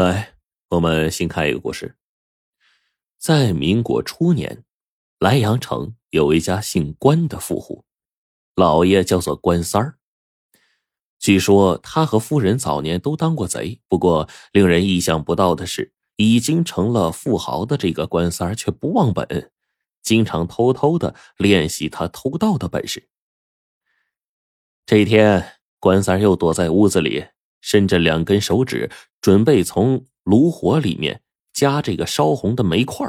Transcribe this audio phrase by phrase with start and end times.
[0.00, 0.32] 来，
[0.70, 1.94] 我们先看一个故事。
[3.18, 4.64] 在民国初年，
[5.18, 7.84] 莱阳城有一家姓关的富户，
[8.54, 9.98] 老爷叫做关三儿。
[11.18, 19.52] 据说他和夫人早年都当过贼，不过令人意想不到的是，已经成了富豪的这个关三儿却不忘本，
[20.00, 23.10] 经常偷偷的练习他偷盗的本事。
[24.86, 27.26] 这一天，关三儿又躲在屋子里。
[27.60, 28.90] 伸着两根手指，
[29.20, 31.22] 准备从炉火里面
[31.52, 33.06] 夹这个烧红的煤块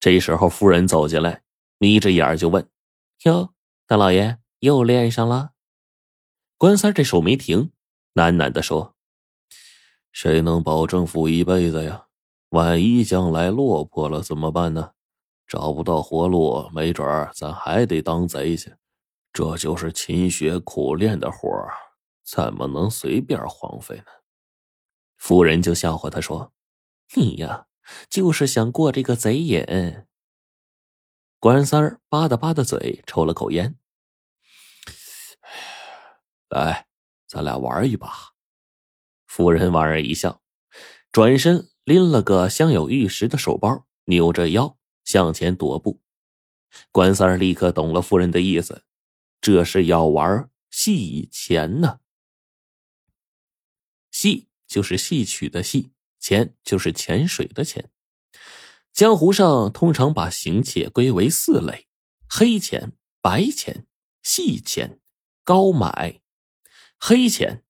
[0.00, 1.42] 这时候，夫人走进来，
[1.78, 2.68] 眯着眼就问
[3.24, 3.52] ：“哟，
[3.86, 5.50] 大老爷又练上了？”
[6.56, 7.70] 关三这手没停，
[8.14, 8.94] 喃喃的说
[10.12, 12.06] ：“谁能保证富一辈子呀？
[12.50, 14.92] 万一将来落魄了怎么办呢？
[15.46, 18.74] 找不到活路，没准儿咱还得当贼去。
[19.32, 21.72] 这就是勤学苦练的活儿。”
[22.30, 24.04] 怎么能随便荒废呢？
[25.16, 26.52] 夫人就笑话他说
[27.16, 27.68] ：“你呀，
[28.10, 30.04] 就是想过这个贼瘾。”
[31.40, 33.78] 关三儿吧嗒吧嗒嘴，抽了口烟。
[36.50, 36.86] 来，
[37.26, 38.12] 咱俩玩一把。
[39.26, 40.42] 夫人莞尔一笑，
[41.10, 46.02] 转身拎了个镶有玉石的手包，扭着腰向前踱步。
[46.92, 48.84] 关三儿立刻懂了夫人的意思，
[49.40, 52.00] 这是要玩戏钱呢。
[54.20, 57.88] 戏就是戏曲的戏，钱就是潜水的钱。
[58.92, 61.86] 江湖上通常把行窃归为四类：
[62.28, 63.86] 黑钱、白钱、
[64.24, 64.98] 细钱、
[65.44, 66.20] 高买。
[66.98, 67.62] 黑钱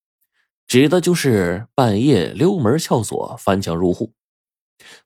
[0.67, 4.15] 指的就是半夜溜门撬锁、翻墙入户；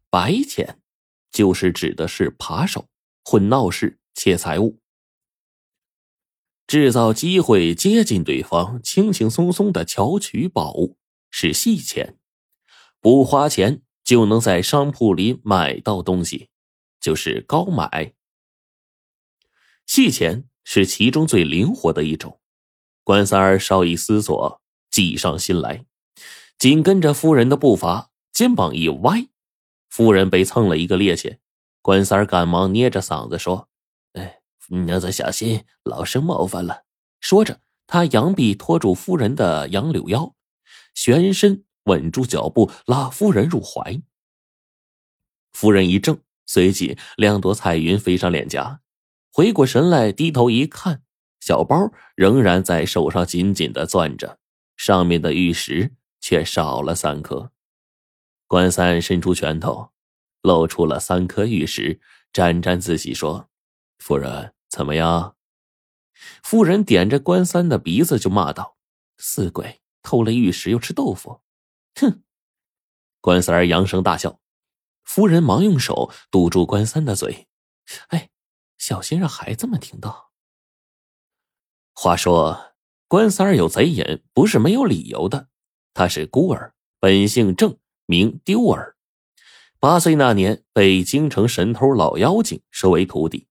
[0.09, 0.81] 白钱
[1.33, 2.87] 就是指的是扒手、
[3.25, 4.79] 混闹市、窃财物，
[6.69, 10.97] 制造机会接近对方，轻轻松松的巧取宝物。
[11.33, 12.17] 是细钱，
[13.01, 16.51] 不花钱就能在商铺里买到东西，
[17.01, 18.15] 就是高买。
[19.87, 22.39] 细钱是其中最灵活的一种。
[23.03, 25.85] 关三儿稍一思索，计上心来，
[26.57, 29.27] 紧跟着夫人的步伐，肩膀一歪，
[29.89, 31.39] 夫人被蹭了一个趔趄。
[31.81, 33.69] 关三儿赶忙捏着嗓子说
[34.15, 36.85] ：“哎，娘子小心，老身冒犯了。”
[37.19, 40.33] 说着，他扬臂托住夫人的杨柳腰。
[40.95, 44.01] 旋身稳住脚步，拉夫人入怀。
[45.53, 48.81] 夫人一怔，随即两朵彩云飞上脸颊。
[49.31, 51.03] 回过神来，低头一看，
[51.41, 54.39] 小包仍然在手上紧紧的攥着，
[54.77, 57.53] 上面的玉石却少了三颗。
[58.47, 59.91] 关三伸出拳头，
[60.43, 62.01] 露出了三颗玉石，
[62.33, 63.49] 沾沾自喜说
[63.99, 65.37] ：“夫人怎么样？”
[66.43, 68.77] 夫人点着关三的鼻子就骂道
[69.17, 71.41] ：“死鬼！”偷了玉石又吃豆腐，
[71.95, 72.23] 哼！
[73.21, 74.41] 关三儿扬声大笑，
[75.05, 77.47] 夫人忙用手堵住关三的嘴，
[78.09, 78.31] 哎，
[78.79, 80.33] 小心让孩子们听到。
[81.95, 82.75] 话说
[83.07, 85.49] 关三儿有贼瘾，不是没有理由的。
[85.95, 88.97] 他是孤儿，本姓郑，名丢儿。
[89.79, 93.47] 八岁那年被京城神偷老妖精收为徒弟。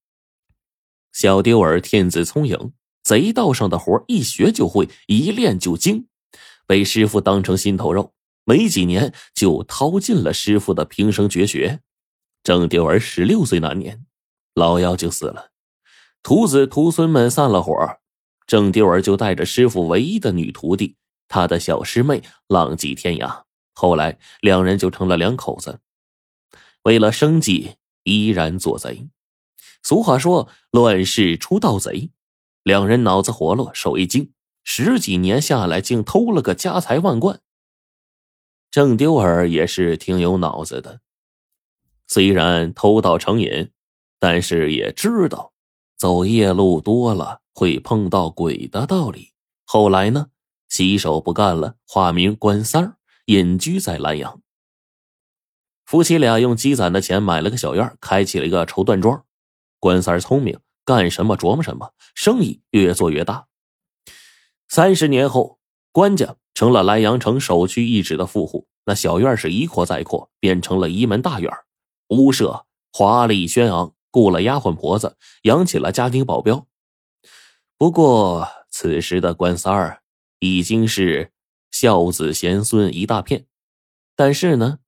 [1.11, 2.73] 小丢儿天资聪颖，
[3.03, 6.07] 贼道上的活一学就会，一练就精。
[6.71, 8.13] 被师傅当成心头肉，
[8.45, 11.81] 没几年就掏尽了师傅的平生绝学。
[12.43, 14.05] 郑丢儿十六岁那年，
[14.53, 15.51] 老妖就死了，
[16.23, 17.75] 徒子徒孙们散了伙，
[18.47, 20.95] 郑丢儿就带着师傅唯一的女徒弟，
[21.27, 23.41] 他的小师妹浪迹天涯。
[23.73, 25.81] 后来两人就成了两口子，
[26.83, 29.09] 为了生计依然做贼。
[29.83, 32.11] 俗话说“乱世出盗贼”，
[32.63, 34.31] 两人脑子活络，手一精。
[34.73, 37.41] 十几年下来，竟偷了个家财万贯。
[38.69, 41.01] 郑丢儿也是挺有脑子的，
[42.07, 43.69] 虽然偷盗成瘾，
[44.17, 45.51] 但是也知道
[45.97, 49.33] 走夜路多了会碰到鬼的道理。
[49.65, 50.27] 后来呢，
[50.69, 52.95] 洗手不干了，化名关三，
[53.25, 54.41] 隐居在兰阳。
[55.83, 59.25] 夫妻俩用积攒的钱买了个小院，开起了一个绸缎庄。
[59.79, 63.49] 关三聪明，干什么琢磨什么，生意越做越大。
[64.73, 65.59] 三十年后，
[65.91, 68.69] 关家成了莱阳城首屈一指的富户。
[68.85, 71.51] 那小院是一扩再扩，变成了一门大院，
[72.07, 76.65] 屋舍华丽轩昂，雇了丫鬟婆子，养起了家庭保镖。
[77.77, 80.03] 不过，此时的关三儿
[80.39, 81.33] 已经是
[81.69, 83.47] 孝子贤孙一大片，
[84.15, 84.79] 但是呢，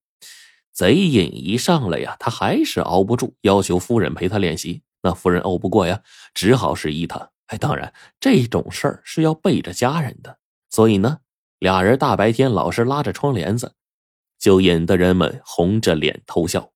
[0.72, 4.82] 贼瘾一上来呀，他还是熬不住，要求夫人陪他练习。
[5.02, 6.02] 那夫人拗不过呀，
[6.34, 7.33] 只好是依他。
[7.48, 11.20] 哎，当然，这种事儿是要背着家人的，所以呢，
[11.60, 13.76] 俩人大白天老是拉着窗帘子，
[14.40, 16.72] 就引得人们红着脸偷笑。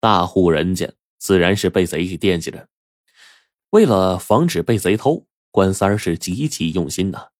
[0.00, 2.68] 大户人家自然是被贼惦记着，
[3.70, 7.32] 为了防止被贼偷，关三是极其用心的。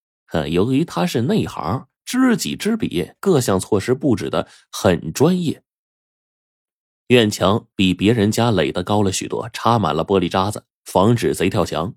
[0.49, 5.63] 由于他是内行，知己知彼，各项措施布置的很专业。
[7.07, 11.95] 院墙比别人家垒的高了许多，插满了玻璃渣子，防止贼跳墙。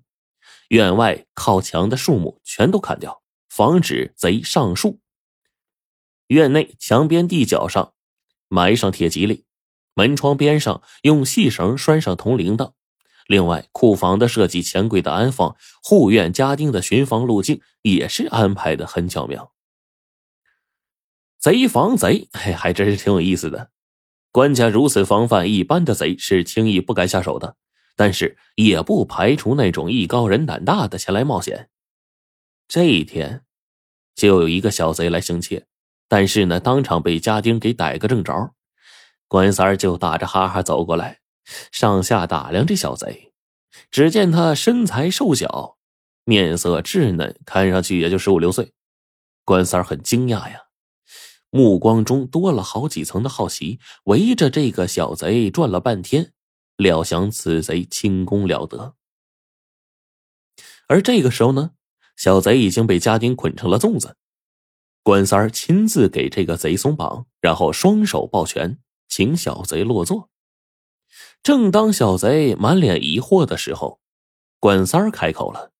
[0.69, 4.99] 院外靠墙的树木全都砍掉，防止贼上树。
[6.27, 7.93] 院内墙边地角上
[8.47, 9.45] 埋上铁蒺藜，
[9.93, 12.73] 门窗边上用细绳拴上铜铃铛。
[13.25, 19.53] 另外，库房的设计、钱柜的安放、护院家丁的巡防路径也是安排的很巧妙。
[21.39, 23.71] 贼防贼，嘿，还真是挺有意思的。
[24.31, 27.55] 官家如此防范，一般的贼是轻易不敢下手的。
[27.99, 31.67] 但是也不排除那种艺高人胆大的前来冒险。
[32.65, 33.43] 这一天，
[34.15, 35.65] 就有一个小贼来行窃，
[36.07, 38.53] 但是呢，当场被家丁给逮个正着。
[39.27, 41.19] 关三儿就打着哈哈走过来，
[41.73, 43.33] 上下打量这小贼。
[43.91, 45.75] 只见他身材瘦小，
[46.23, 48.71] 面色稚嫩，看上去也就十五六岁。
[49.43, 50.61] 关三儿很惊讶呀，
[51.49, 56.31] 目光中多了好几层的好奇，围着这个小贼转了半天。
[56.79, 58.95] 料想此贼轻功了得，
[60.87, 61.71] 而这个时候呢，
[62.15, 64.15] 小贼已经被家丁捆成了粽子。
[65.03, 68.79] 关三儿亲自给这个贼松绑，然后双手抱拳，
[69.09, 70.29] 请小贼落座。
[71.43, 73.99] 正当小贼满脸疑惑的时候，
[74.57, 75.73] 关三儿开口了：“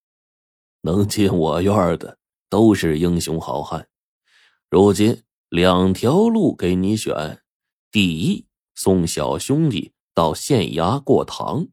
[0.84, 2.18] 能进我院的
[2.50, 3.88] 都是英雄好汉，
[4.70, 7.42] 如今两条路给你选，
[7.90, 11.70] 第一送小兄弟。”到县衙过堂。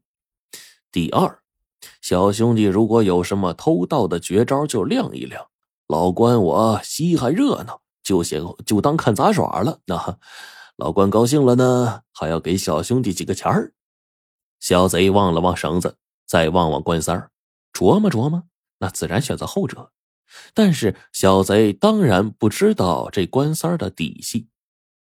[0.89, 1.39] 第二，
[1.99, 5.47] 小兄弟如果有什么偷盗的绝招，就亮一亮。
[5.89, 9.81] 老关我稀罕热闹，就先就当看杂耍了。
[9.87, 10.17] 那
[10.77, 13.73] 老关高兴了呢，还要给小兄弟几个钱儿。
[14.61, 17.29] 小贼望了望绳子，再望望关三儿，
[17.73, 18.43] 琢磨琢磨，
[18.77, 19.91] 那自然选择后者。
[20.53, 24.47] 但是小贼当然不知道这关三儿的底细，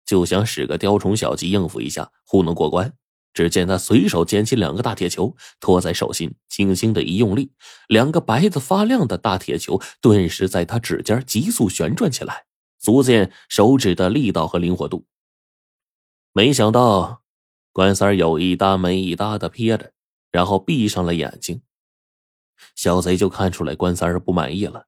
[0.07, 2.95] 就想使个雕虫小技应付一下，糊弄过关。
[3.35, 7.53] 只见他随手捡起两个大铁球，托在手心，轻轻的一用力，
[7.89, 12.47] 两个白的发亮的大铁球顿时在他指尖急速旋转起来，
[12.79, 15.05] 足见手指的力道和灵活度。
[16.33, 17.23] 没想到，
[17.73, 19.93] 关三有一搭没一搭的瞥着，
[20.31, 21.61] 然后闭上了眼睛。
[22.77, 24.87] 小贼就看出来关三不满意了。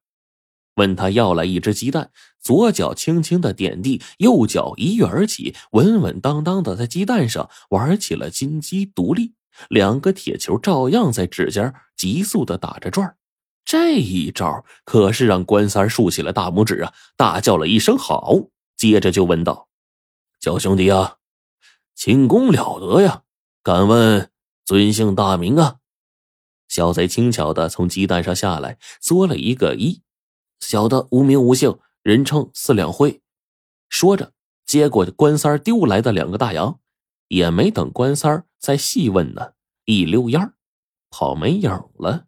[0.77, 2.09] 问他要来一只鸡蛋，
[2.41, 9.33] 左脚轻轻的点地，右脚一跃而起，稳稳当当的在鸡蛋上玩起了金鸡独立。
[9.69, 13.15] 两个铁球照样在指尖急速的打着转
[13.65, 18.35] 这一招可是让关三竖起了大拇指啊，大叫了一声好，
[18.77, 19.67] 接着就问道
[20.39, 21.15] ：“小兄弟啊，
[21.95, 23.23] 轻功了得呀，
[23.63, 24.29] 敢问
[24.63, 25.77] 尊姓大名啊？”
[26.69, 30.01] 小贼轻巧的从鸡蛋上下来，作了一个揖。
[30.59, 33.21] 小的无名无姓，人称四两灰。
[33.89, 34.33] 说着，
[34.65, 36.79] 接过关三丢来的两个大洋，
[37.29, 39.53] 也没等关三再细问呢，
[39.85, 40.53] 一溜烟
[41.09, 42.26] 跑没影了。